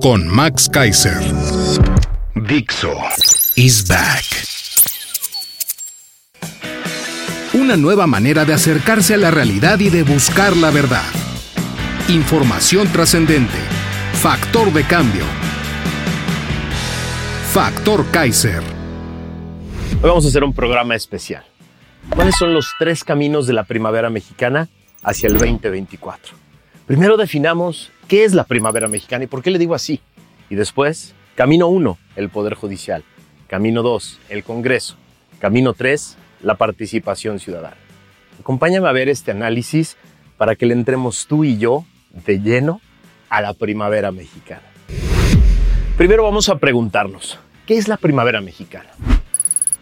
con 0.00 0.26
Max 0.26 0.68
Kaiser. 0.68 1.20
Dixo 2.34 2.94
is 3.56 3.86
back. 3.86 4.24
Una 7.52 7.76
nueva 7.76 8.06
manera 8.06 8.46
de 8.46 8.54
acercarse 8.54 9.14
a 9.14 9.16
la 9.18 9.30
realidad 9.30 9.78
y 9.78 9.90
de 9.90 10.02
buscar 10.02 10.56
la 10.56 10.70
verdad. 10.70 11.04
Información 12.08 12.88
trascendente. 12.88 13.58
Factor 14.14 14.72
de 14.72 14.84
cambio. 14.84 15.24
Factor 17.52 18.10
Kaiser. 18.10 18.62
Hoy 20.02 20.08
vamos 20.08 20.24
a 20.24 20.28
hacer 20.28 20.44
un 20.44 20.54
programa 20.54 20.94
especial. 20.94 21.44
¿Cuáles 22.08 22.36
son 22.38 22.54
los 22.54 22.72
tres 22.78 23.04
caminos 23.04 23.46
de 23.46 23.52
la 23.52 23.64
primavera 23.64 24.08
mexicana 24.08 24.68
hacia 25.02 25.26
el 25.26 25.34
2024? 25.34 26.34
Primero 26.86 27.18
definamos 27.18 27.90
qué 28.10 28.24
es 28.24 28.34
la 28.34 28.42
primavera 28.42 28.88
mexicana 28.88 29.22
y 29.22 29.28
por 29.28 29.40
qué 29.40 29.52
le 29.52 29.58
digo 29.60 29.72
así. 29.72 30.00
Y 30.50 30.56
después, 30.56 31.14
camino 31.36 31.68
1, 31.68 31.96
el 32.16 32.28
Poder 32.28 32.54
Judicial. 32.54 33.04
Camino 33.46 33.84
2, 33.84 34.18
el 34.30 34.42
Congreso. 34.42 34.96
Camino 35.38 35.74
3, 35.74 36.16
la 36.42 36.56
participación 36.56 37.38
ciudadana. 37.38 37.76
Acompáñame 38.40 38.88
a 38.88 38.92
ver 38.92 39.08
este 39.08 39.30
análisis 39.30 39.96
para 40.38 40.56
que 40.56 40.66
le 40.66 40.74
entremos 40.74 41.28
tú 41.28 41.44
y 41.44 41.56
yo 41.56 41.86
de 42.26 42.40
lleno 42.40 42.80
a 43.28 43.42
la 43.42 43.54
primavera 43.54 44.10
mexicana. 44.10 44.66
Primero 45.96 46.24
vamos 46.24 46.48
a 46.48 46.58
preguntarnos, 46.58 47.38
¿qué 47.64 47.78
es 47.78 47.86
la 47.86 47.96
primavera 47.96 48.40
mexicana? 48.40 48.90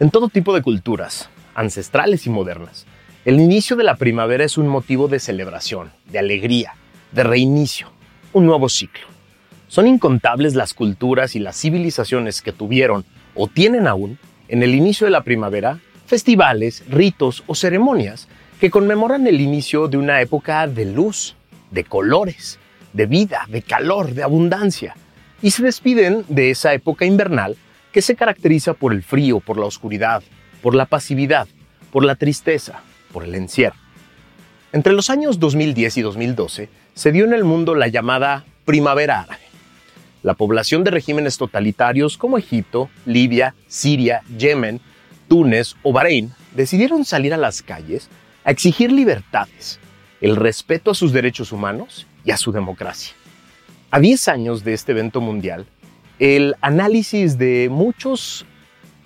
En 0.01 0.11
todo 0.11 0.29
tipo 0.29 0.53
de 0.53 0.61
culturas, 0.61 1.31
ancestrales 1.55 2.27
y 2.27 2.31
modernas, 2.31 2.84
el 3.25 3.41
inicio 3.41 3.75
de 3.75 3.84
la 3.84 3.97
primavera 3.97 4.45
es 4.45 4.59
un 4.59 4.69
motivo 4.69 5.09
de 5.09 5.19
celebración, 5.19 5.93
de 6.11 6.19
alegría, 6.19 6.75
de 7.12 7.23
reinicio, 7.23 7.91
un 8.39 8.47
nuevo 8.47 8.69
ciclo. 8.69 9.06
Son 9.67 9.86
incontables 9.86 10.55
las 10.55 10.72
culturas 10.72 11.34
y 11.34 11.41
las 11.41 11.61
civilizaciones 11.61 12.41
que 12.41 12.53
tuvieron 12.53 13.05
o 13.34 13.48
tienen 13.48 13.86
aún 13.86 14.19
en 14.48 14.62
el 14.62 14.75
inicio 14.75 15.06
de 15.06 15.11
la 15.11 15.25
primavera 15.25 15.81
festivales, 16.06 16.84
ritos 16.89 17.42
o 17.47 17.55
ceremonias 17.55 18.28
que 18.61 18.70
conmemoran 18.70 19.27
el 19.27 19.41
inicio 19.41 19.89
de 19.89 19.98
una 19.98 20.20
época 20.20 20.66
de 20.66 20.86
luz, 20.86 21.34
de 21.70 21.84
colores, 21.84 22.59
de 22.92 23.06
vida, 23.06 23.44
de 23.48 23.62
calor, 23.62 24.14
de 24.14 24.22
abundancia, 24.22 24.94
y 25.42 25.50
se 25.50 25.62
despiden 25.62 26.25
de 26.28 26.50
esa 26.50 26.72
época 26.72 27.05
invernal 27.05 27.56
que 27.92 28.03
se 28.03 28.16
caracteriza 28.16 28.72
por 28.72 28.92
el 28.92 29.03
frío, 29.03 29.41
por 29.41 29.59
la 29.59 29.66
oscuridad, 29.66 30.22
por 30.62 30.75
la 30.75 30.86
pasividad, 30.86 31.47
por 31.92 32.05
la 32.05 32.14
tristeza, 32.14 32.81
por 33.12 33.25
el 33.25 33.34
encierro. 33.34 33.88
Entre 34.73 34.93
los 34.93 35.09
años 35.09 35.39
2010 35.39 35.97
y 35.97 36.03
2012 36.03 36.69
se 36.93 37.13
dio 37.13 37.25
en 37.25 37.33
el 37.33 37.45
mundo 37.45 37.75
la 37.75 37.89
llamada 37.89 38.45
primavera 38.67 39.21
árabe. 39.21 39.41
La 40.23 40.35
población 40.35 40.84
de 40.84 40.91
regímenes 40.91 41.39
totalitarios 41.39 42.19
como 42.19 42.37
Egipto, 42.37 42.91
Libia, 43.07 43.55
Siria, 43.67 44.21
Yemen, 44.37 44.81
Túnez 45.27 45.75
o 45.83 45.93
Bahrein 45.93 46.33
decidieron 46.55 47.07
salir 47.07 47.33
a 47.33 47.39
las 47.39 47.62
calles 47.62 48.11
a 48.45 48.51
exigir 48.51 48.93
libertades, 48.93 49.78
el 50.21 50.37
respeto 50.37 50.91
a 50.91 50.95
sus 50.95 51.12
derechos 51.12 51.51
humanos 51.51 52.07
y 52.25 52.31
a 52.31 52.37
su 52.37 52.53
democracia. 52.53 53.15
A 53.91 54.01
10 54.01 54.28
años 54.28 54.65
de 54.65 54.75
este 54.75 54.93
evento 54.93 55.23
mundial, 55.23 55.67
el 56.19 56.57
análisis 56.61 57.39
de 57.39 57.69
muchos 57.71 58.45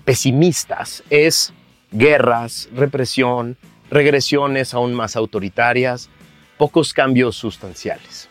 pesimistas 0.04 1.04
es 1.08 1.52
guerras, 1.92 2.68
represión, 2.74 3.56
regresiones 3.92 4.72
aún 4.72 4.94
más 4.94 5.16
autoritarias, 5.16 6.08
pocos 6.56 6.94
cambios 6.94 7.36
sustanciales. 7.36 8.28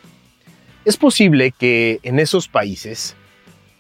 Es 0.85 0.97
posible 0.97 1.51
que 1.51 1.99
en 2.01 2.19
esos 2.19 2.47
países 2.47 3.15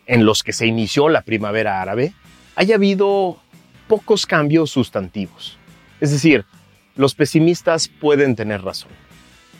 en 0.05 0.23
los 0.23 0.43
que 0.43 0.53
se 0.53 0.67
inició 0.67 1.09
la 1.09 1.23
primavera 1.23 1.81
árabe 1.81 2.13
haya 2.55 2.75
habido 2.75 3.39
pocos 3.87 4.27
cambios 4.27 4.69
sustantivos. 4.69 5.57
Es 5.99 6.11
decir, 6.11 6.45
los 6.95 7.15
pesimistas 7.15 7.87
pueden 7.87 8.35
tener 8.35 8.61
razón. 8.61 8.91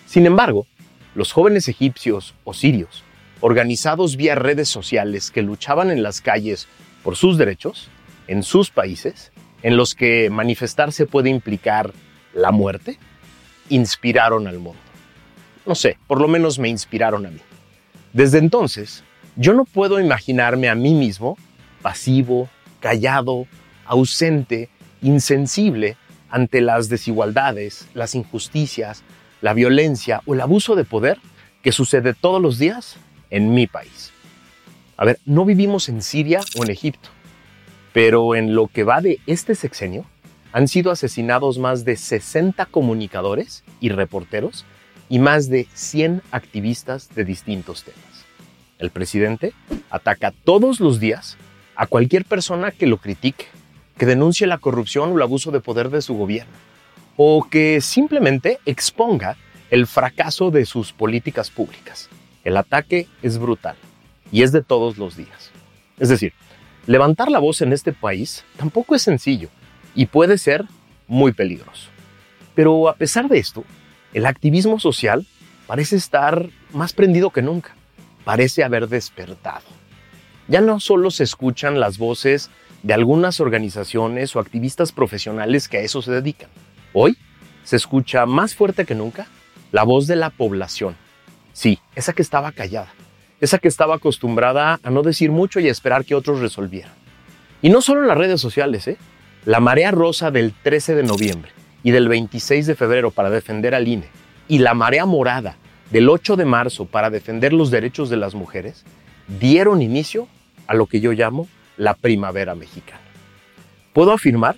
Sin 0.06 0.28
embargo, 0.28 0.68
los 1.16 1.32
jóvenes 1.32 1.68
egipcios 1.68 2.36
o 2.44 2.54
sirios, 2.54 3.04
organizados 3.40 4.16
vía 4.16 4.36
redes 4.36 4.70
sociales 4.70 5.32
que 5.32 5.42
luchaban 5.42 5.90
en 5.90 6.04
las 6.04 6.22
calles 6.22 6.68
por 7.04 7.16
sus 7.16 7.40
derechos, 7.40 7.90
en 8.28 8.44
sus 8.44 8.70
países, 8.70 9.32
en 9.64 9.76
los 9.76 9.96
que 9.96 10.30
manifestarse 10.30 11.08
puede 11.08 11.30
implicar 11.30 11.94
la 12.34 12.52
muerte, 12.52 12.98
inspiraron 13.70 14.48
al 14.48 14.60
mundo. 14.60 14.80
No 15.66 15.76
sé, 15.76 15.98
por 16.08 16.20
lo 16.20 16.28
menos 16.28 16.60
me 16.60 16.70
inspiraron 16.70 17.26
a 17.26 17.32
mí. 17.32 17.40
Desde 18.14 18.40
entonces, 18.40 19.04
yo 19.36 19.54
no 19.54 19.66
puedo 19.66 20.00
imaginarme 20.00 20.70
a 20.70 20.76
mí 20.76 20.94
mismo 20.94 21.38
pasivo, 21.82 22.50
callado, 22.80 23.48
ausente, 23.86 24.70
insensible 25.02 25.98
ante 26.30 26.62
las 26.62 26.90
desigualdades, 26.90 27.88
las 27.94 28.16
injusticias, 28.16 29.04
la 29.42 29.54
violencia 29.54 30.22
o 30.26 30.34
el 30.34 30.42
abuso 30.42 30.76
de 30.76 30.86
poder 30.86 31.20
que 31.62 31.72
sucede 31.72 32.14
todos 32.14 32.42
los 32.42 32.58
días 32.58 32.96
en 33.30 33.54
mi 33.54 33.68
país. 33.68 34.12
A 34.98 35.06
ver, 35.06 35.20
no 35.26 35.46
vivimos 35.46 35.90
en 35.90 36.02
Siria 36.02 36.42
o 36.58 36.64
en 36.64 36.72
Egipto, 36.72 37.10
pero 37.94 38.36
en 38.36 38.56
lo 38.56 38.68
que 38.68 38.84
va 38.84 39.02
de 39.02 39.20
este 39.26 39.56
sexenio, 39.56 40.06
han 40.54 40.68
sido 40.68 40.92
asesinados 40.92 41.58
más 41.58 41.86
de 41.86 41.96
60 41.96 42.66
comunicadores 42.66 43.64
y 43.80 43.90
reporteros 43.90 44.66
y 45.10 45.20
más 45.20 45.50
de 45.50 45.68
100 45.74 46.22
activistas 46.32 47.10
de 47.16 47.26
distintos 47.26 47.84
temas. 47.84 48.26
El 48.80 48.90
presidente 48.90 49.54
ataca 49.90 50.34
todos 50.44 50.80
los 50.80 51.00
días 51.00 51.38
a 51.76 51.88
cualquier 51.88 52.26
persona 52.26 52.72
que 52.72 52.88
lo 52.88 52.98
critique, 52.98 53.48
que 53.98 54.06
denuncie 54.06 54.48
la 54.48 54.58
corrupción 54.58 55.12
o 55.12 55.16
el 55.16 55.22
abuso 55.22 55.52
de 55.52 55.60
poder 55.60 55.90
de 55.90 56.02
su 56.02 56.16
gobierno, 56.16 56.54
o 57.18 57.48
que 57.50 57.82
simplemente 57.82 58.60
exponga 58.66 59.38
el 59.70 59.88
fracaso 59.88 60.52
de 60.52 60.66
sus 60.66 60.92
políticas 60.92 61.50
públicas. 61.50 62.10
El 62.44 62.58
ataque 62.58 63.08
es 63.22 63.38
brutal 63.38 63.76
y 64.32 64.42
es 64.44 64.52
de 64.52 64.64
todos 64.64 64.98
los 64.98 65.16
días. 65.16 65.52
Es 66.00 66.10
decir, 66.10 66.34
levantar 66.88 67.30
la 67.30 67.40
voz 67.40 67.62
en 67.62 67.72
este 67.74 67.94
país 67.94 68.44
tampoco 68.58 68.96
es 68.96 69.04
sencillo 69.04 69.50
y 69.96 70.08
puede 70.08 70.38
ser 70.38 70.66
muy 71.08 71.32
peligroso. 71.34 71.90
Pero 72.56 72.90
a 72.90 72.96
pesar 72.96 73.28
de 73.28 73.40
esto, 73.40 73.64
el 74.14 74.26
activismo 74.26 74.80
social 74.80 75.26
parece 75.68 75.96
estar 75.96 76.50
más 76.74 76.94
prendido 76.94 77.30
que 77.30 77.42
nunca, 77.42 77.76
parece 78.24 78.64
haber 78.64 78.88
despertado. 78.88 79.66
Ya 80.48 80.62
no 80.62 80.80
solo 80.80 81.12
se 81.12 81.24
escuchan 81.24 81.80
las 81.80 81.98
voces 81.98 82.50
de 82.84 82.94
algunas 82.94 83.40
organizaciones 83.40 84.36
o 84.36 84.40
activistas 84.40 84.92
profesionales 84.92 85.68
que 85.68 85.78
a 85.78 85.82
eso 85.82 86.02
se 86.02 86.12
dedican. 86.12 86.50
Hoy 86.94 87.18
se 87.64 87.76
escucha 87.76 88.26
más 88.26 88.56
fuerte 88.56 88.86
que 88.86 88.96
nunca 88.96 89.28
la 89.72 89.84
voz 89.84 90.08
de 90.08 90.16
la 90.16 90.30
población. 90.30 90.96
Sí, 91.54 91.80
esa 91.96 92.14
que 92.14 92.22
estaba 92.22 92.52
callada, 92.52 92.92
esa 93.40 93.60
que 93.60 93.68
estaba 93.68 93.96
acostumbrada 93.96 94.80
a 94.84 94.90
no 94.90 95.04
decir 95.04 95.32
mucho 95.32 95.60
y 95.60 95.68
a 95.68 95.72
esperar 95.72 96.06
que 96.06 96.16
otros 96.16 96.40
resolvieran. 96.40 96.92
Y 97.62 97.70
no 97.70 97.82
solo 97.82 98.02
en 98.02 98.08
las 98.08 98.18
redes 98.18 98.42
sociales, 98.42 98.88
¿eh? 98.88 98.98
La 99.46 99.60
marea 99.60 99.90
rosa 99.90 100.30
del 100.30 100.54
13 100.54 100.94
de 100.94 101.04
noviembre 101.04 101.52
y 101.82 101.90
del 101.90 102.08
26 102.08 102.68
de 102.68 102.76
febrero 102.76 103.10
para 103.10 103.32
defender 103.32 103.74
al 103.74 103.88
INE 103.88 104.08
y 104.48 104.60
la 104.60 104.76
marea 104.76 105.08
morada 105.08 105.58
del 105.90 106.10
8 106.10 106.36
de 106.36 106.46
marzo 106.46 106.86
para 106.86 107.10
defender 107.10 107.52
los 107.52 107.72
derechos 107.72 108.12
de 108.12 108.18
las 108.18 108.36
mujeres 108.36 108.86
dieron 109.40 109.82
inicio 109.82 110.28
a 110.68 110.76
lo 110.76 110.86
que 110.86 111.00
yo 111.00 111.12
llamo 111.14 111.48
la 111.76 111.96
primavera 111.96 112.54
mexicana. 112.54 113.02
Puedo 113.94 114.12
afirmar 114.12 114.58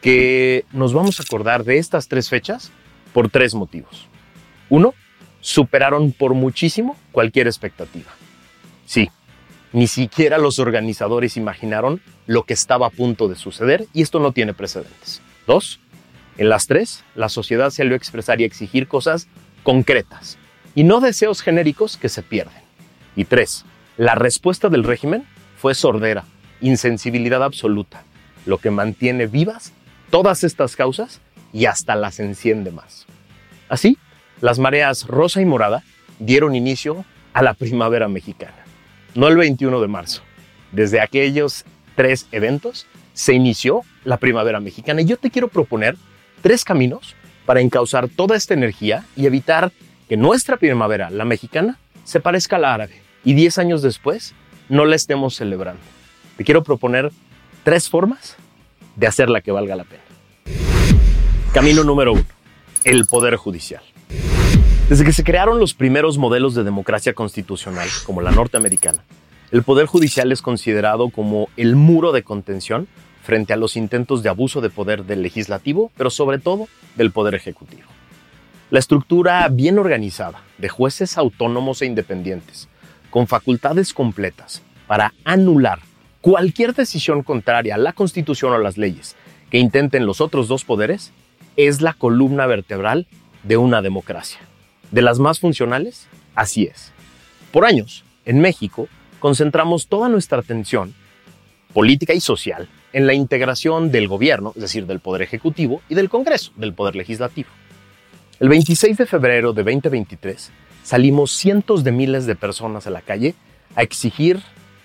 que 0.00 0.64
nos 0.72 0.92
vamos 0.92 1.20
a 1.20 1.22
acordar 1.22 1.62
de 1.62 1.78
estas 1.78 2.08
tres 2.08 2.28
fechas 2.28 2.72
por 3.12 3.30
tres 3.30 3.54
motivos. 3.54 4.08
Uno, 4.68 4.94
superaron 5.40 6.10
por 6.10 6.34
muchísimo 6.34 6.96
cualquier 7.12 7.46
expectativa. 7.46 8.10
Sí, 8.84 9.10
ni 9.72 9.86
siquiera 9.86 10.38
los 10.38 10.58
organizadores 10.58 11.36
imaginaron 11.36 12.00
lo 12.26 12.44
que 12.44 12.54
estaba 12.54 12.86
a 12.86 12.90
punto 12.90 13.28
de 13.28 13.36
suceder 13.36 13.86
y 13.92 14.02
esto 14.02 14.20
no 14.20 14.32
tiene 14.32 14.54
precedentes. 14.54 15.20
Dos, 15.46 15.80
En 16.36 16.48
las 16.48 16.68
tres, 16.68 17.02
la 17.16 17.28
sociedad 17.28 17.70
salió 17.70 17.94
a 17.94 17.96
expresar 17.96 18.40
y 18.40 18.44
exigir 18.44 18.86
cosas 18.86 19.26
concretas 19.64 20.38
y 20.76 20.84
no 20.84 21.00
deseos 21.00 21.42
genéricos 21.42 21.96
que 21.96 22.08
se 22.08 22.22
pierden. 22.22 22.62
Y 23.16 23.24
tres, 23.24 23.64
la 23.96 24.14
respuesta 24.14 24.68
del 24.68 24.84
régimen 24.84 25.24
fue 25.56 25.74
sordera, 25.74 26.24
insensibilidad 26.60 27.42
absoluta, 27.42 28.04
lo 28.46 28.58
que 28.58 28.70
mantiene 28.70 29.26
vivas 29.26 29.72
todas 30.10 30.44
estas 30.44 30.76
causas 30.76 31.20
y 31.52 31.66
hasta 31.66 31.96
las 31.96 32.20
enciende 32.20 32.70
más. 32.70 33.06
Así, 33.68 33.98
las 34.40 34.60
mareas 34.60 35.08
rosa 35.08 35.40
y 35.40 35.44
morada 35.44 35.82
dieron 36.20 36.54
inicio 36.54 37.04
a 37.32 37.42
la 37.42 37.54
primavera 37.54 38.06
mexicana. 38.06 38.67
No 39.14 39.28
el 39.28 39.36
21 39.36 39.80
de 39.80 39.88
marzo. 39.88 40.22
Desde 40.72 41.00
aquellos 41.00 41.64
tres 41.96 42.26
eventos 42.32 42.86
se 43.14 43.34
inició 43.34 43.82
la 44.04 44.18
primavera 44.18 44.60
mexicana. 44.60 45.00
Y 45.00 45.06
yo 45.06 45.16
te 45.16 45.30
quiero 45.30 45.48
proponer 45.48 45.96
tres 46.42 46.64
caminos 46.64 47.16
para 47.46 47.60
encauzar 47.60 48.08
toda 48.08 48.36
esta 48.36 48.54
energía 48.54 49.04
y 49.16 49.26
evitar 49.26 49.72
que 50.08 50.16
nuestra 50.16 50.56
primavera, 50.56 51.10
la 51.10 51.24
mexicana, 51.24 51.78
se 52.04 52.20
parezca 52.20 52.56
a 52.56 52.58
la 52.58 52.74
árabe 52.74 53.02
y 53.24 53.34
10 53.34 53.58
años 53.58 53.82
después 53.82 54.34
no 54.68 54.84
la 54.84 54.96
estemos 54.96 55.34
celebrando. 55.34 55.82
Te 56.36 56.44
quiero 56.44 56.62
proponer 56.62 57.10
tres 57.64 57.88
formas 57.88 58.36
de 58.96 59.06
hacerla 59.06 59.40
que 59.40 59.52
valga 59.52 59.76
la 59.76 59.84
pena. 59.84 60.02
Camino 61.52 61.84
número 61.84 62.12
uno, 62.12 62.24
el 62.84 63.06
Poder 63.06 63.36
Judicial. 63.36 63.82
Desde 64.88 65.04
que 65.04 65.12
se 65.12 65.22
crearon 65.22 65.58
los 65.58 65.74
primeros 65.74 66.16
modelos 66.16 66.54
de 66.54 66.64
democracia 66.64 67.12
constitucional, 67.12 67.86
como 68.06 68.22
la 68.22 68.30
norteamericana, 68.30 69.04
el 69.52 69.62
Poder 69.62 69.84
Judicial 69.84 70.32
es 70.32 70.40
considerado 70.40 71.10
como 71.10 71.50
el 71.58 71.76
muro 71.76 72.10
de 72.10 72.22
contención 72.22 72.88
frente 73.22 73.52
a 73.52 73.58
los 73.58 73.76
intentos 73.76 74.22
de 74.22 74.30
abuso 74.30 74.62
de 74.62 74.70
poder 74.70 75.04
del 75.04 75.20
legislativo, 75.20 75.90
pero 75.98 76.08
sobre 76.08 76.38
todo 76.38 76.68
del 76.96 77.10
Poder 77.10 77.34
Ejecutivo. 77.34 77.82
La 78.70 78.78
estructura 78.78 79.46
bien 79.48 79.78
organizada 79.78 80.40
de 80.56 80.70
jueces 80.70 81.18
autónomos 81.18 81.82
e 81.82 81.86
independientes, 81.86 82.70
con 83.10 83.26
facultades 83.26 83.92
completas 83.92 84.62
para 84.86 85.12
anular 85.22 85.80
cualquier 86.22 86.74
decisión 86.74 87.22
contraria 87.22 87.74
a 87.74 87.78
la 87.78 87.92
Constitución 87.92 88.54
o 88.54 88.58
las 88.58 88.78
leyes 88.78 89.16
que 89.50 89.58
intenten 89.58 90.06
los 90.06 90.22
otros 90.22 90.48
dos 90.48 90.64
poderes, 90.64 91.12
es 91.56 91.82
la 91.82 91.92
columna 91.92 92.46
vertebral 92.46 93.06
de 93.42 93.58
una 93.58 93.82
democracia. 93.82 94.47
De 94.90 95.02
las 95.02 95.18
más 95.18 95.40
funcionales, 95.40 96.06
así 96.34 96.64
es. 96.64 96.92
Por 97.52 97.64
años, 97.64 98.04
en 98.24 98.40
México, 98.40 98.88
concentramos 99.18 99.88
toda 99.88 100.08
nuestra 100.08 100.38
atención 100.38 100.94
política 101.72 102.14
y 102.14 102.20
social 102.20 102.68
en 102.92 103.06
la 103.06 103.14
integración 103.14 103.90
del 103.90 104.08
gobierno, 104.08 104.52
es 104.56 104.62
decir, 104.62 104.86
del 104.86 105.00
Poder 105.00 105.22
Ejecutivo, 105.22 105.82
y 105.88 105.94
del 105.94 106.08
Congreso, 106.08 106.52
del 106.56 106.72
Poder 106.72 106.96
Legislativo. 106.96 107.50
El 108.40 108.48
26 108.48 108.96
de 108.96 109.06
febrero 109.06 109.52
de 109.52 109.62
2023 109.62 110.50
salimos 110.82 111.32
cientos 111.32 111.84
de 111.84 111.92
miles 111.92 112.26
de 112.26 112.36
personas 112.36 112.86
a 112.86 112.90
la 112.90 113.02
calle 113.02 113.34
a 113.74 113.82
exigir 113.82 114.40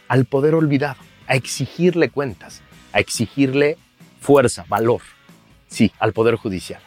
al 0.07 0.25
poder 0.25 0.55
olvidado, 0.55 0.97
a 1.27 1.35
exigirle 1.35 2.09
cuentas, 2.09 2.61
a 2.91 2.99
exigirle 2.99 3.77
fuerza, 4.19 4.65
valor 4.67 5.01
sí, 5.73 5.91
al 5.99 6.13
Poder 6.13 6.35
Judicial, 6.35 6.79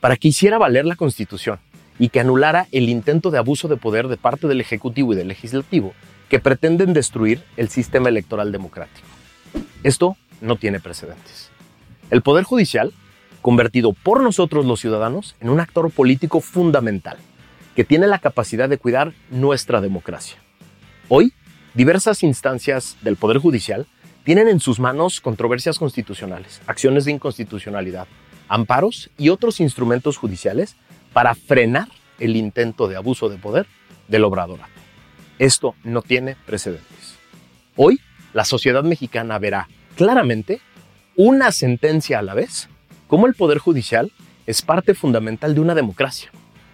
para 0.00 0.16
que 0.16 0.28
hiciera 0.28 0.58
valer 0.58 0.86
la 0.86 0.96
Constitución 0.96 1.60
y 2.02 2.08
que 2.08 2.18
anulara 2.18 2.66
el 2.72 2.88
intento 2.88 3.30
de 3.30 3.38
abuso 3.38 3.68
de 3.68 3.76
poder 3.76 4.08
de 4.08 4.16
parte 4.16 4.48
del 4.48 4.60
Ejecutivo 4.60 5.12
y 5.12 5.16
del 5.16 5.28
Legislativo 5.28 5.94
que 6.28 6.40
pretenden 6.40 6.94
destruir 6.94 7.44
el 7.56 7.68
sistema 7.68 8.08
electoral 8.08 8.50
democrático. 8.50 9.06
Esto 9.84 10.16
no 10.40 10.56
tiene 10.56 10.80
precedentes. 10.80 11.50
El 12.10 12.22
Poder 12.22 12.42
Judicial, 12.42 12.92
convertido 13.40 13.92
por 13.92 14.20
nosotros 14.20 14.66
los 14.66 14.80
ciudadanos 14.80 15.36
en 15.38 15.48
un 15.48 15.60
actor 15.60 15.92
político 15.92 16.40
fundamental, 16.40 17.18
que 17.76 17.84
tiene 17.84 18.08
la 18.08 18.18
capacidad 18.18 18.68
de 18.68 18.78
cuidar 18.78 19.12
nuestra 19.30 19.80
democracia. 19.80 20.38
Hoy, 21.08 21.32
diversas 21.74 22.24
instancias 22.24 22.96
del 23.02 23.14
Poder 23.14 23.38
Judicial 23.38 23.86
tienen 24.24 24.48
en 24.48 24.58
sus 24.58 24.80
manos 24.80 25.20
controversias 25.20 25.78
constitucionales, 25.78 26.62
acciones 26.66 27.04
de 27.04 27.12
inconstitucionalidad, 27.12 28.08
amparos 28.48 29.08
y 29.18 29.28
otros 29.28 29.60
instrumentos 29.60 30.16
judiciales 30.16 30.74
para 31.12 31.34
frenar 31.34 31.88
el 32.18 32.36
intento 32.36 32.88
de 32.88 32.96
abuso 32.96 33.28
de 33.28 33.38
poder 33.38 33.66
del 34.08 34.24
obradorato. 34.24 34.70
Esto 35.38 35.74
no 35.84 36.02
tiene 36.02 36.36
precedentes. 36.46 37.18
Hoy, 37.76 38.00
la 38.32 38.44
sociedad 38.44 38.84
mexicana 38.84 39.38
verá 39.38 39.68
claramente 39.96 40.60
una 41.16 41.52
sentencia 41.52 42.18
a 42.18 42.22
la 42.22 42.34
vez 42.34 42.68
como 43.06 43.26
el 43.26 43.34
Poder 43.34 43.58
Judicial 43.58 44.10
es 44.46 44.62
parte 44.62 44.94
fundamental 44.94 45.54
de 45.54 45.60
una 45.60 45.74
democracia. 45.74 46.30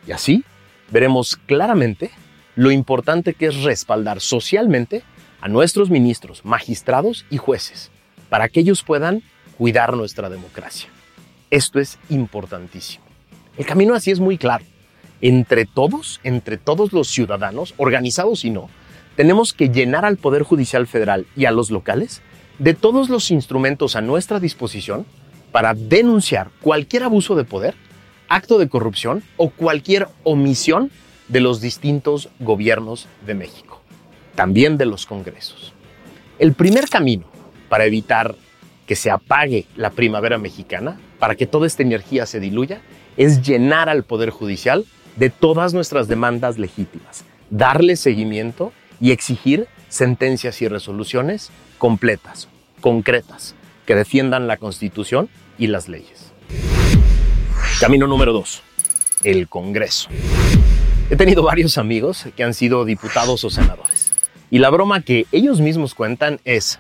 Y 0.07 0.13
así 0.13 0.45
veremos 0.91 1.37
claramente 1.37 2.11
lo 2.55 2.71
importante 2.71 3.35
que 3.35 3.47
es 3.47 3.63
respaldar 3.63 4.21
socialmente 4.21 5.03
a 5.41 5.49
nuestros 5.49 5.91
ministros, 5.91 6.45
magistrados 6.45 7.25
y 7.31 7.37
jueces, 7.37 7.91
para 8.29 8.49
que 8.49 8.61
ellos 8.61 8.83
puedan 8.83 9.23
cuidar 9.57 9.97
nuestra 9.97 10.29
democracia. 10.29 10.89
Esto 11.51 11.81
es 11.81 11.99
importantísimo. 12.09 13.08
El 13.59 13.67
camino 13.67 13.95
así 13.95 14.11
es 14.11 14.21
muy 14.21 14.39
claro. 14.39 14.65
Entre 15.21 15.67
todos, 15.67 16.21
entre 16.25 16.57
todos 16.57 16.93
los 16.93 17.09
ciudadanos, 17.09 17.75
organizados 17.77 18.45
y 18.45 18.51
no, 18.51 18.71
tenemos 19.17 19.53
que 19.53 19.69
llenar 19.69 20.05
al 20.05 20.17
Poder 20.17 20.45
Judicial 20.45 20.87
Federal 20.87 21.27
y 21.37 21.45
a 21.45 21.51
los 21.51 21.71
locales 21.71 22.23
de 22.59 22.73
todos 22.73 23.09
los 23.09 23.31
instrumentos 23.31 23.97
a 23.97 24.01
nuestra 24.01 24.41
disposición 24.41 25.05
para 25.53 25.75
denunciar 25.75 26.51
cualquier 26.61 27.03
abuso 27.03 27.35
de 27.35 27.45
poder, 27.45 27.75
acto 28.29 28.59
de 28.59 28.69
corrupción 28.69 29.23
o 29.37 29.51
cualquier 29.51 30.09
omisión 30.23 30.91
de 31.29 31.41
los 31.41 31.61
distintos 31.61 32.31
gobiernos 32.39 33.09
de 33.27 33.35
México 33.35 33.69
también 34.39 34.79
de 34.79 34.87
los 34.87 35.05
congresos. 35.05 35.73
El 36.39 36.53
primer 36.53 36.89
camino 36.89 37.25
para 37.69 37.87
evitar 37.87 38.37
que 38.87 38.95
se 38.95 39.11
apague 39.11 39.67
la 39.75 39.91
primavera 39.91 40.39
mexicana, 40.39 41.01
para 41.19 41.35
que 41.35 41.49
toda 41.49 41.67
esta 41.67 41.83
energía 41.83 42.25
se 42.25 42.39
diluya, 42.39 42.81
es 43.19 43.43
llenar 43.43 43.91
al 43.91 44.05
Poder 44.05 44.31
Judicial 44.31 44.87
de 45.17 45.29
todas 45.29 45.75
nuestras 45.75 46.09
demandas 46.09 46.57
legítimas, 46.57 47.25
darle 47.51 47.97
seguimiento 47.97 48.73
y 49.01 49.11
exigir 49.11 49.67
sentencias 49.89 50.63
y 50.63 50.69
resoluciones 50.69 51.51
completas, 51.79 52.49
concretas, 52.81 53.55
que 53.85 53.97
defiendan 53.97 54.47
la 54.47 54.57
Constitución 54.57 55.29
y 55.59 55.67
las 55.67 55.89
leyes. 55.89 56.33
Camino 57.81 58.07
número 58.07 58.33
dos, 58.33 58.63
el 59.25 59.49
Congreso. 59.49 60.09
He 61.11 61.17
tenido 61.17 61.43
varios 61.43 61.77
amigos 61.77 62.27
que 62.37 62.45
han 62.45 62.55
sido 62.55 62.85
diputados 62.85 63.43
o 63.43 63.51
senadores. 63.51 64.13
Y 64.51 64.59
la 64.59 64.71
broma 64.71 65.03
que 65.03 65.27
ellos 65.33 65.61
mismos 65.61 65.95
cuentan 65.95 66.39
es, 66.45 66.79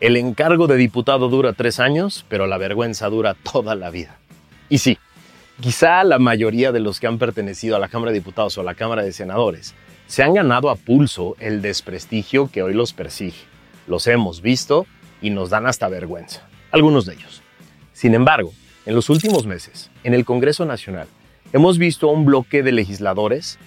el 0.00 0.16
encargo 0.16 0.66
de 0.66 0.76
diputado 0.76 1.28
dura 1.28 1.52
tres 1.52 1.78
años, 1.78 2.24
pero 2.28 2.46
la 2.46 2.56
vergüenza 2.56 3.08
dura 3.10 3.34
toda 3.34 3.74
la 3.74 3.90
vida. 3.90 4.18
Y 4.68 4.78
sí, 4.78 4.98
quizá 5.60 6.04
la 6.04 6.18
mayoría 6.18 6.72
de 6.72 6.80
los 6.80 7.00
que 7.00 7.06
han 7.06 7.18
pertenecido 7.18 7.76
a 7.76 7.78
la 7.78 7.88
Cámara 7.88 8.12
de 8.12 8.18
Diputados 8.18 8.58
o 8.58 8.60
a 8.60 8.64
la 8.64 8.74
Cámara 8.74 9.02
de 9.02 9.12
Senadores 9.12 9.74
se 10.06 10.22
han 10.22 10.34
ganado 10.34 10.70
a 10.70 10.76
pulso 10.76 11.36
el 11.38 11.62
desprestigio 11.62 12.50
que 12.50 12.62
hoy 12.62 12.74
los 12.74 12.92
persigue. 12.92 13.38
Los 13.86 14.06
hemos 14.06 14.42
visto 14.42 14.86
y 15.22 15.30
nos 15.30 15.50
dan 15.50 15.66
hasta 15.66 15.88
vergüenza, 15.88 16.46
algunos 16.70 17.06
de 17.06 17.14
ellos. 17.14 17.42
Sin 17.92 18.14
embargo, 18.14 18.52
en 18.86 18.94
los 18.94 19.08
últimos 19.08 19.46
meses, 19.46 19.90
en 20.02 20.12
el 20.14 20.24
Congreso 20.24 20.66
Nacional, 20.66 21.06
hemos 21.52 21.78
visto 21.78 22.08
a 22.08 22.12
un 22.12 22.26
bloque 22.26 22.62
de 22.62 22.72
legisladores 22.72 23.58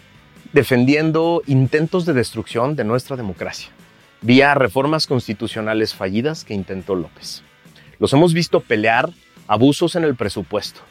defendiendo 0.53 1.41
intentos 1.47 2.05
de 2.05 2.13
destrucción 2.13 2.75
de 2.75 2.83
nuestra 2.83 3.15
democracia, 3.15 3.69
vía 4.21 4.53
reformas 4.53 5.07
constitucionales 5.07 5.93
fallidas 5.93 6.43
que 6.43 6.53
intentó 6.53 6.95
López. 6.95 7.43
Los 7.99 8.13
hemos 8.13 8.33
visto 8.33 8.59
pelear 8.59 9.09
abusos 9.47 9.95
en 9.95 10.03
el 10.03 10.15
presupuesto, 10.15 10.81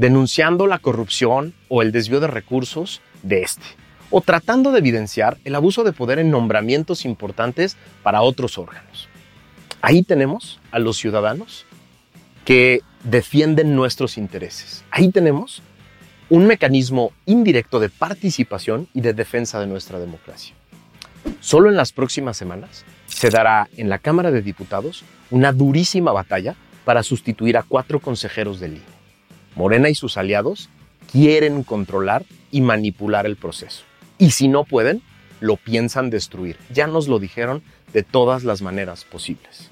denunciando 0.00 0.66
la 0.66 0.78
corrupción 0.78 1.52
o 1.68 1.82
el 1.82 1.92
desvío 1.92 2.20
de 2.20 2.26
recursos 2.26 3.02
de 3.22 3.42
este, 3.42 3.66
o 4.08 4.22
tratando 4.22 4.72
de 4.72 4.78
evidenciar 4.78 5.36
el 5.44 5.54
abuso 5.54 5.84
de 5.84 5.92
poder 5.92 6.18
en 6.18 6.30
nombramientos 6.30 7.04
importantes 7.04 7.76
para 8.02 8.22
otros 8.22 8.56
órganos. 8.56 9.10
Ahí 9.82 10.02
tenemos 10.02 10.58
a 10.70 10.78
los 10.78 10.96
ciudadanos 10.96 11.66
que 12.46 12.80
defienden 13.04 13.76
nuestros 13.76 14.16
intereses. 14.16 14.84
Ahí 14.90 15.10
tenemos 15.10 15.60
un 16.30 16.46
mecanismo 16.46 17.12
indirecto 17.26 17.78
de 17.78 17.90
participación 17.90 18.88
y 18.94 19.02
de 19.02 19.12
defensa 19.12 19.60
de 19.60 19.66
nuestra 19.66 19.98
democracia. 19.98 20.54
Solo 21.40 21.68
en 21.68 21.76
las 21.76 21.92
próximas 21.92 22.38
semanas 22.38 22.86
se 23.04 23.28
dará 23.28 23.68
en 23.76 23.90
la 23.90 23.98
Cámara 23.98 24.30
de 24.30 24.40
Diputados 24.40 25.04
una 25.30 25.52
durísima 25.52 26.10
batalla 26.10 26.56
para 26.86 27.02
sustituir 27.02 27.58
a 27.58 27.64
cuatro 27.64 28.00
consejeros 28.00 28.60
del 28.60 28.76
INE. 28.76 28.99
Morena 29.54 29.88
y 29.88 29.94
sus 29.94 30.16
aliados 30.16 30.68
quieren 31.10 31.62
controlar 31.62 32.24
y 32.50 32.60
manipular 32.60 33.26
el 33.26 33.36
proceso. 33.36 33.84
Y 34.18 34.30
si 34.32 34.48
no 34.48 34.64
pueden, 34.64 35.02
lo 35.40 35.56
piensan 35.56 36.10
destruir. 36.10 36.56
Ya 36.72 36.86
nos 36.86 37.08
lo 37.08 37.18
dijeron 37.18 37.62
de 37.92 38.02
todas 38.02 38.44
las 38.44 38.62
maneras 38.62 39.04
posibles. 39.04 39.70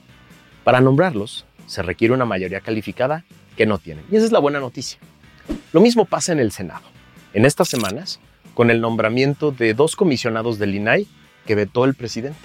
Para 0.64 0.80
nombrarlos, 0.80 1.44
se 1.66 1.82
requiere 1.82 2.14
una 2.14 2.24
mayoría 2.24 2.60
calificada 2.60 3.24
que 3.56 3.66
no 3.66 3.78
tienen. 3.78 4.04
Y 4.10 4.16
esa 4.16 4.26
es 4.26 4.32
la 4.32 4.38
buena 4.38 4.60
noticia. 4.60 4.98
Lo 5.72 5.80
mismo 5.80 6.04
pasa 6.04 6.32
en 6.32 6.40
el 6.40 6.52
Senado. 6.52 6.84
En 7.34 7.44
estas 7.44 7.68
semanas, 7.68 8.20
con 8.54 8.70
el 8.70 8.80
nombramiento 8.80 9.52
de 9.52 9.74
dos 9.74 9.96
comisionados 9.96 10.58
del 10.58 10.74
INAI 10.74 11.06
que 11.46 11.54
vetó 11.54 11.84
el 11.84 11.94
presidente, 11.94 12.38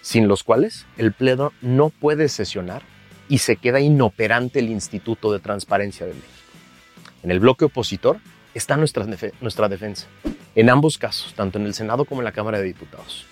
sin 0.00 0.28
los 0.28 0.42
cuales 0.42 0.86
el 0.96 1.12
Pleno 1.12 1.52
no 1.60 1.90
puede 1.90 2.28
sesionar 2.28 2.82
y 3.28 3.38
se 3.38 3.56
queda 3.56 3.80
inoperante 3.80 4.60
el 4.60 4.70
Instituto 4.70 5.32
de 5.32 5.40
Transparencia 5.40 6.06
de 6.06 6.14
México. 6.14 6.41
En 7.22 7.30
el 7.30 7.40
bloque 7.40 7.66
opositor 7.66 8.18
está 8.54 8.76
nuestra, 8.76 9.06
nuestra 9.40 9.68
defensa, 9.68 10.06
en 10.54 10.70
ambos 10.70 10.98
casos, 10.98 11.34
tanto 11.34 11.58
en 11.58 11.66
el 11.66 11.74
Senado 11.74 12.04
como 12.04 12.20
en 12.20 12.24
la 12.24 12.32
Cámara 12.32 12.58
de 12.58 12.64
Diputados. 12.64 13.26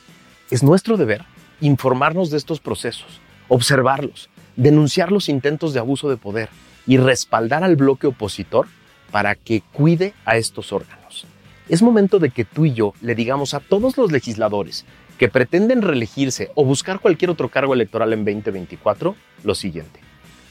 Es 0.50 0.62
nuestro 0.62 0.96
deber 0.96 1.24
informarnos 1.60 2.30
de 2.30 2.38
estos 2.38 2.60
procesos, 2.60 3.20
observarlos, 3.48 4.30
denunciar 4.56 5.12
los 5.12 5.28
intentos 5.28 5.74
de 5.74 5.80
abuso 5.80 6.08
de 6.08 6.16
poder 6.16 6.48
y 6.86 6.96
respaldar 6.96 7.64
al 7.64 7.76
bloque 7.76 8.06
opositor 8.06 8.66
para 9.10 9.34
que 9.34 9.62
cuide 9.72 10.14
a 10.24 10.36
estos 10.36 10.72
órganos. 10.72 11.26
Es 11.68 11.82
momento 11.82 12.18
de 12.18 12.30
que 12.30 12.44
tú 12.44 12.64
y 12.64 12.72
yo 12.72 12.94
le 13.00 13.14
digamos 13.14 13.54
a 13.54 13.60
todos 13.60 13.96
los 13.96 14.10
legisladores 14.10 14.84
que 15.18 15.28
pretenden 15.28 15.82
reelegirse 15.82 16.50
o 16.54 16.64
buscar 16.64 17.00
cualquier 17.00 17.30
otro 17.30 17.48
cargo 17.48 17.74
electoral 17.74 18.12
en 18.12 18.24
2024 18.24 19.14
lo 19.44 19.54
siguiente. 19.54 20.00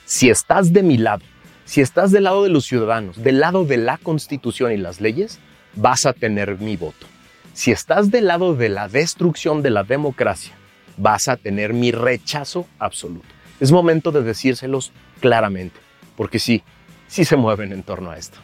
Si 0.06 0.30
estás 0.30 0.72
de 0.72 0.84
mi 0.84 0.98
lado, 0.98 1.24
si 1.70 1.82
estás 1.82 2.10
del 2.10 2.24
lado 2.24 2.42
de 2.42 2.50
los 2.50 2.66
ciudadanos, 2.66 3.22
del 3.22 3.40
lado 3.40 3.64
de 3.64 3.78
la 3.78 4.00
Constitución 4.00 4.72
y 4.72 4.78
las 4.78 5.02
leyes, 5.02 5.38
vas 5.76 6.08
a 6.08 6.14
tener 6.14 6.58
mi 6.58 6.78
voto. 6.78 7.06
Si 7.54 7.70
estás 7.70 8.10
del 8.10 8.26
lado 8.26 8.56
de 8.56 8.70
la 8.70 8.88
destrucción 8.88 9.62
de 9.62 9.70
la 9.70 9.84
democracia, 9.84 10.56
vas 10.98 11.28
a 11.28 11.38
tener 11.38 11.76
mi 11.76 11.92
rechazo 11.92 12.66
absoluto. 12.80 13.28
Es 13.60 13.72
momento 13.72 14.12
de 14.12 14.24
decírselos 14.24 14.92
claramente, 15.20 15.80
porque 16.18 16.40
sí, 16.40 16.64
sí 17.08 17.24
se 17.24 17.36
mueven 17.36 17.72
en 17.72 17.84
torno 17.84 18.10
a 18.10 18.18
esto. 18.18 18.40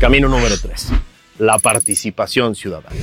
Camino 0.00 0.28
número 0.28 0.54
3. 0.56 0.92
La 1.40 1.58
participación 1.58 2.54
ciudadana. 2.54 2.94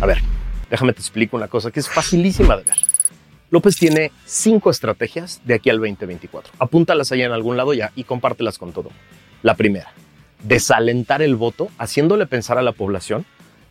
A 0.00 0.06
ver, 0.06 0.22
déjame 0.70 0.94
te 0.94 1.00
explico 1.00 1.36
una 1.36 1.48
cosa 1.48 1.70
que 1.70 1.80
es 1.80 1.88
facilísima 1.90 2.56
de 2.56 2.62
ver. 2.62 2.76
López 3.50 3.76
tiene 3.76 4.12
cinco 4.26 4.70
estrategias 4.70 5.40
de 5.44 5.54
aquí 5.54 5.70
al 5.70 5.78
2024. 5.78 6.52
Apúntalas 6.58 7.12
allá 7.12 7.24
en 7.24 7.32
algún 7.32 7.56
lado 7.56 7.72
ya 7.72 7.92
y 7.96 8.04
compártelas 8.04 8.58
con 8.58 8.72
todo. 8.72 8.90
La 9.42 9.54
primera, 9.54 9.92
desalentar 10.42 11.22
el 11.22 11.34
voto 11.34 11.68
haciéndole 11.78 12.26
pensar 12.26 12.58
a 12.58 12.62
la 12.62 12.72
población 12.72 13.24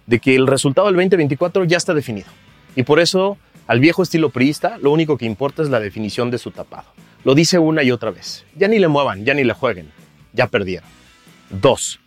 de 0.07 0.19
que 0.19 0.36
el 0.36 0.48
resultado 0.48 0.88
del 0.88 0.96
2024 0.96 1.65
ya 1.65 1.77
está 1.77 1.93
definido. 1.93 2.27
Y 2.75 2.84
por 2.84 3.00
eso, 3.00 3.38
al 3.67 3.79
viejo 3.79 4.01
estilo 4.01 4.31
priista, 4.31 4.79
lo 4.79 4.91
único 4.91 5.17
que 5.17 5.25
importa 5.25 5.62
es 5.62 5.69
la 5.69 5.79
definición 5.79 6.31
de 6.31 6.39
su 6.39 6.50
tapado. 6.50 6.88
Lo 7.24 7.36
dice 7.36 7.60
una 7.60 7.84
y 7.84 7.91
otra 7.91 8.10
vez. 8.10 8.46
Ya 8.55 8.67
ni 8.67 8.79
le 8.79 8.88
muevan, 8.88 9.25
ya 9.25 9.36
ni 9.36 9.43
le 9.43 9.53
jueguen. 9.53 9.91
Ya 10.34 10.48
perdieron. 10.48 10.89
Dos, 11.51 12.00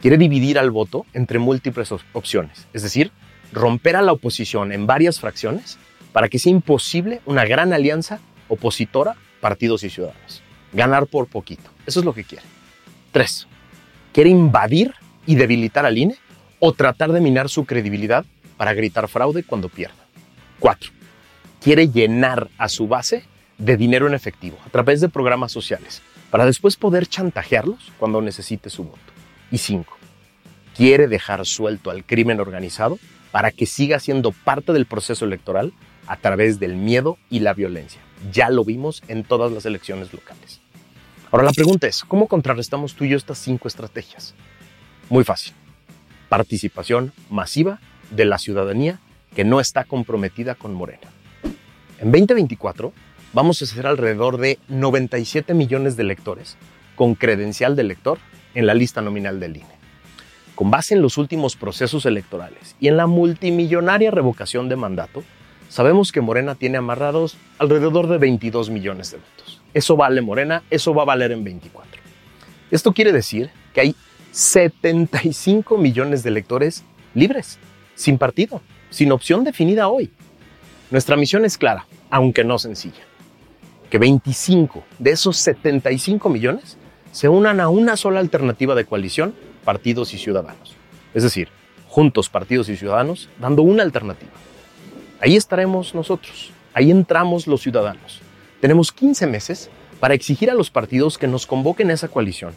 quiere 0.00 0.18
dividir 0.18 0.58
al 0.58 0.72
voto 0.72 1.06
entre 1.12 1.38
múltiples 1.38 1.92
opciones. 2.12 2.66
Es 2.72 2.82
decir, 2.82 3.12
romper 3.52 3.94
a 3.94 4.02
la 4.02 4.12
oposición 4.12 4.72
en 4.72 4.86
varias 4.86 5.20
fracciones 5.20 5.78
para 6.12 6.28
que 6.28 6.38
sea 6.38 6.52
imposible 6.52 7.20
una 7.26 7.44
gran 7.44 7.72
alianza 7.72 8.20
opositora, 8.48 9.16
partidos 9.40 9.82
y 9.84 9.90
ciudadanos. 9.90 10.42
Ganar 10.72 11.06
por 11.06 11.26
poquito. 11.26 11.70
Eso 11.86 12.00
es 12.00 12.06
lo 12.06 12.14
que 12.14 12.24
quiere. 12.24 12.44
Tres, 13.10 13.46
quiere 14.12 14.30
invadir 14.30 14.94
y 15.26 15.34
debilitar 15.34 15.86
al 15.86 15.98
INE 15.98 16.16
o 16.58 16.72
tratar 16.72 17.12
de 17.12 17.20
minar 17.20 17.48
su 17.48 17.64
credibilidad 17.64 18.24
para 18.56 18.74
gritar 18.74 19.08
fraude 19.08 19.42
cuando 19.42 19.68
pierda. 19.68 19.96
Cuatro, 20.58 20.90
quiere 21.60 21.88
llenar 21.88 22.48
a 22.58 22.68
su 22.68 22.86
base 22.86 23.24
de 23.58 23.76
dinero 23.76 24.06
en 24.06 24.14
efectivo 24.14 24.58
a 24.66 24.70
través 24.70 25.00
de 25.00 25.08
programas 25.08 25.52
sociales 25.52 26.02
para 26.30 26.46
después 26.46 26.76
poder 26.76 27.06
chantajearlos 27.06 27.92
cuando 27.98 28.20
necesite 28.22 28.70
su 28.70 28.84
voto. 28.84 28.98
Y 29.50 29.58
cinco, 29.58 29.96
quiere 30.76 31.08
dejar 31.08 31.44
suelto 31.46 31.90
al 31.90 32.04
crimen 32.04 32.40
organizado 32.40 32.98
para 33.30 33.50
que 33.50 33.66
siga 33.66 33.98
siendo 33.98 34.32
parte 34.32 34.72
del 34.72 34.86
proceso 34.86 35.24
electoral 35.24 35.72
a 36.06 36.16
través 36.16 36.58
del 36.58 36.76
miedo 36.76 37.18
y 37.30 37.40
la 37.40 37.54
violencia. 37.54 38.00
Ya 38.32 38.50
lo 38.50 38.64
vimos 38.64 39.02
en 39.08 39.24
todas 39.24 39.52
las 39.52 39.66
elecciones 39.66 40.12
locales. 40.12 40.60
Ahora 41.30 41.44
la 41.44 41.52
pregunta 41.52 41.86
es, 41.86 42.04
¿cómo 42.04 42.28
contrarrestamos 42.28 42.94
tú 42.94 43.04
y 43.04 43.10
yo 43.10 43.16
estas 43.16 43.38
cinco 43.38 43.68
estrategias? 43.68 44.34
Muy 45.08 45.24
fácil. 45.24 45.54
Participación 46.28 47.12
masiva 47.30 47.80
de 48.10 48.24
la 48.24 48.38
ciudadanía 48.38 49.00
que 49.34 49.44
no 49.44 49.60
está 49.60 49.84
comprometida 49.84 50.54
con 50.54 50.74
Morena. 50.74 51.08
En 51.98 52.12
2024 52.12 52.92
vamos 53.32 53.62
a 53.62 53.66
ser 53.66 53.86
alrededor 53.86 54.38
de 54.38 54.58
97 54.68 55.54
millones 55.54 55.96
de 55.96 56.02
electores 56.02 56.56
con 56.96 57.14
credencial 57.14 57.76
de 57.76 57.82
elector 57.82 58.18
en 58.54 58.66
la 58.66 58.74
lista 58.74 59.00
nominal 59.00 59.40
del 59.40 59.56
INE. 59.56 59.82
Con 60.54 60.70
base 60.70 60.94
en 60.94 61.02
los 61.02 61.16
últimos 61.16 61.56
procesos 61.56 62.04
electorales 62.04 62.76
y 62.78 62.88
en 62.88 62.96
la 62.96 63.06
multimillonaria 63.06 64.10
revocación 64.10 64.68
de 64.68 64.76
mandato, 64.76 65.24
sabemos 65.72 66.12
que 66.12 66.20
Morena 66.20 66.54
tiene 66.54 66.76
amarrados 66.76 67.38
alrededor 67.58 68.06
de 68.06 68.18
22 68.18 68.68
millones 68.68 69.10
de 69.10 69.16
votos. 69.16 69.62
Eso 69.72 69.96
vale 69.96 70.20
Morena, 70.20 70.62
eso 70.68 70.92
va 70.92 71.02
a 71.02 71.06
valer 71.06 71.32
en 71.32 71.44
24. 71.44 71.90
Esto 72.70 72.92
quiere 72.92 73.10
decir 73.10 73.48
que 73.72 73.80
hay 73.80 73.96
75 74.32 75.78
millones 75.78 76.22
de 76.22 76.28
electores 76.28 76.84
libres, 77.14 77.58
sin 77.94 78.18
partido, 78.18 78.60
sin 78.90 79.12
opción 79.12 79.44
definida 79.44 79.88
hoy. 79.88 80.10
Nuestra 80.90 81.16
misión 81.16 81.46
es 81.46 81.56
clara, 81.56 81.86
aunque 82.10 82.44
no 82.44 82.58
sencilla. 82.58 83.04
Que 83.88 83.96
25 83.96 84.84
de 84.98 85.12
esos 85.12 85.38
75 85.38 86.28
millones 86.28 86.76
se 87.12 87.30
unan 87.30 87.60
a 87.60 87.70
una 87.70 87.96
sola 87.96 88.20
alternativa 88.20 88.74
de 88.74 88.84
coalición, 88.84 89.34
partidos 89.64 90.12
y 90.12 90.18
ciudadanos. 90.18 90.76
Es 91.14 91.22
decir, 91.22 91.48
juntos 91.88 92.28
partidos 92.28 92.68
y 92.68 92.76
ciudadanos, 92.76 93.30
dando 93.40 93.62
una 93.62 93.82
alternativa. 93.82 94.32
Ahí 95.22 95.36
estaremos 95.36 95.94
nosotros, 95.94 96.50
ahí 96.74 96.90
entramos 96.90 97.46
los 97.46 97.62
ciudadanos. 97.62 98.20
Tenemos 98.60 98.90
15 98.90 99.28
meses 99.28 99.70
para 100.00 100.14
exigir 100.14 100.50
a 100.50 100.54
los 100.54 100.68
partidos 100.68 101.16
que 101.16 101.28
nos 101.28 101.46
convoquen 101.46 101.92
esa 101.92 102.08
coalición, 102.08 102.54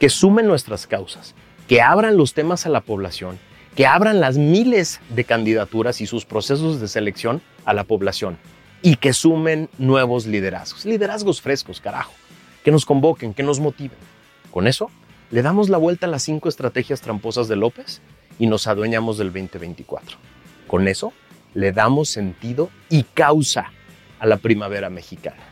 que 0.00 0.08
sumen 0.08 0.46
nuestras 0.46 0.86
causas, 0.86 1.34
que 1.68 1.82
abran 1.82 2.16
los 2.16 2.32
temas 2.32 2.64
a 2.64 2.70
la 2.70 2.80
población, 2.80 3.38
que 3.74 3.86
abran 3.86 4.18
las 4.18 4.38
miles 4.38 4.98
de 5.10 5.24
candidaturas 5.24 6.00
y 6.00 6.06
sus 6.06 6.24
procesos 6.24 6.80
de 6.80 6.88
selección 6.88 7.42
a 7.66 7.74
la 7.74 7.84
población 7.84 8.38
y 8.80 8.96
que 8.96 9.12
sumen 9.12 9.68
nuevos 9.76 10.24
liderazgos, 10.24 10.86
liderazgos 10.86 11.42
frescos, 11.42 11.82
carajo, 11.82 12.14
que 12.64 12.72
nos 12.72 12.86
convoquen, 12.86 13.34
que 13.34 13.42
nos 13.42 13.60
motiven. 13.60 13.98
Con 14.50 14.66
eso, 14.66 14.90
le 15.30 15.42
damos 15.42 15.68
la 15.68 15.76
vuelta 15.76 16.06
a 16.06 16.10
las 16.10 16.22
cinco 16.22 16.48
estrategias 16.48 17.02
tramposas 17.02 17.46
de 17.46 17.56
López 17.56 18.00
y 18.38 18.46
nos 18.46 18.66
adueñamos 18.68 19.18
del 19.18 19.34
2024. 19.34 20.16
Con 20.66 20.88
eso, 20.88 21.12
le 21.56 21.72
damos 21.72 22.10
sentido 22.10 22.70
y 22.90 23.02
causa 23.02 23.72
a 24.20 24.26
la 24.26 24.36
primavera 24.36 24.90
mexicana. 24.90 25.42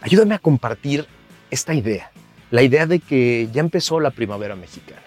Ayúdame 0.00 0.34
a 0.34 0.38
compartir 0.38 1.06
esta 1.50 1.74
idea, 1.74 2.10
la 2.50 2.62
idea 2.62 2.86
de 2.86 2.98
que 2.98 3.48
ya 3.52 3.60
empezó 3.60 4.00
la 4.00 4.10
primavera 4.10 4.56
mexicana, 4.56 5.02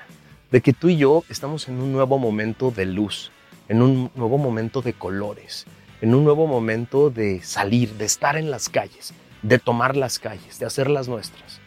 de 0.52 0.62
que 0.62 0.74
tú 0.74 0.90
y 0.90 0.98
yo 0.98 1.24
estamos 1.28 1.68
en 1.68 1.82
un 1.82 1.92
nuevo 1.92 2.20
momento 2.20 2.70
de 2.70 2.86
luz, 2.86 3.32
en 3.68 3.82
un 3.82 4.12
nuevo 4.16 4.38
momento 4.38 4.84
de 4.84 4.94
colores, 4.94 5.66
en 6.02 6.14
un 6.14 6.24
nuevo 6.24 6.46
momento 6.46 7.10
de 7.10 7.42
salir, 7.42 7.96
de 7.96 8.06
estar 8.06 8.38
en 8.38 8.52
las 8.52 8.70
calles, 8.70 9.12
de 9.42 9.58
tomar 9.58 9.98
las 9.98 10.20
calles, 10.20 10.60
de 10.60 10.68
hacerlas 10.68 11.08
nuestras. 11.08 11.60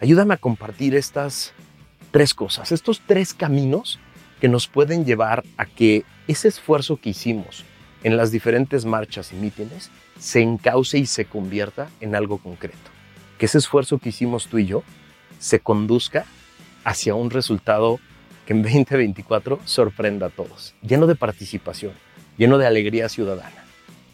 Ayúdame 0.00 0.34
a 0.34 0.38
compartir 0.38 0.94
estas 0.94 1.52
tres 2.12 2.32
cosas, 2.32 2.70
estos 2.70 3.02
tres 3.04 3.34
caminos 3.34 3.98
que 4.40 4.48
nos 4.48 4.68
pueden 4.68 5.04
llevar 5.04 5.42
a 5.56 5.66
que 5.66 6.04
ese 6.28 6.46
esfuerzo 6.46 6.96
que 6.96 7.10
hicimos 7.10 7.64
en 8.04 8.16
las 8.16 8.30
diferentes 8.30 8.84
marchas 8.84 9.32
y 9.32 9.36
mítines 9.36 9.90
se 10.18 10.40
encauce 10.40 10.98
y 10.98 11.06
se 11.06 11.24
convierta 11.24 11.88
en 12.00 12.14
algo 12.14 12.38
concreto. 12.38 12.76
Que 13.38 13.46
ese 13.46 13.58
esfuerzo 13.58 13.98
que 13.98 14.10
hicimos 14.10 14.46
tú 14.46 14.58
y 14.58 14.66
yo 14.66 14.82
se 15.38 15.60
conduzca 15.60 16.24
hacia 16.84 17.14
un 17.14 17.30
resultado 17.30 17.98
que 18.46 18.52
en 18.52 18.62
2024 18.62 19.60
sorprenda 19.64 20.26
a 20.26 20.30
todos, 20.30 20.74
lleno 20.82 21.06
de 21.06 21.14
participación, 21.14 21.92
lleno 22.36 22.58
de 22.58 22.66
alegría 22.66 23.08
ciudadana. 23.08 23.64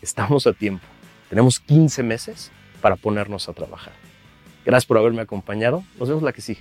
Estamos 0.03 0.47
a 0.47 0.53
tiempo. 0.53 0.87
Tenemos 1.29 1.61
15 1.61 2.03
meses 2.03 2.51
para 2.81 2.97
ponernos 2.97 3.49
a 3.49 3.53
trabajar. 3.53 3.93
Gracias 4.65 4.87
por 4.87 4.99
haberme 4.99 5.23
acompañado. 5.23 5.83
Nos 5.99 6.09
vemos 6.09 6.23
la 6.23 6.33
que 6.33 6.41
sigue. 6.41 6.61